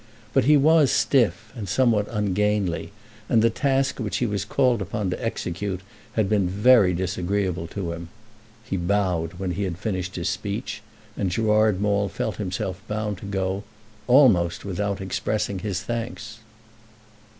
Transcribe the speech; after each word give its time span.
But 0.33 0.45
he 0.45 0.57
was 0.57 0.89
stiff 0.91 1.51
and 1.55 1.69
somewhat 1.69 2.07
ungainly, 2.09 2.91
and 3.29 3.43
the 3.43 3.51
task 3.51 3.99
which 3.99 4.17
he 4.17 4.25
was 4.25 4.45
called 4.45 4.81
upon 4.81 5.11
to 5.11 5.23
execute 5.23 5.81
had 6.13 6.27
been 6.27 6.49
very 6.49 6.91
disagreeable 6.91 7.67
to 7.67 7.91
him. 7.91 8.09
He 8.63 8.77
bowed 8.77 9.33
when 9.35 9.51
he 9.51 9.61
had 9.61 9.77
finished 9.77 10.15
his 10.15 10.27
speech, 10.27 10.81
and 11.15 11.29
Gerard 11.29 11.79
Maule 11.79 12.09
felt 12.09 12.37
himself 12.37 12.81
bound 12.87 13.19
to 13.19 13.27
go, 13.27 13.63
almost 14.07 14.65
without 14.65 15.01
expressing 15.01 15.59
his 15.59 15.83
thanks. 15.83 16.39